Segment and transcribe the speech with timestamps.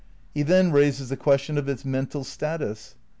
[0.33, 2.95] He then raises the question of its mental status.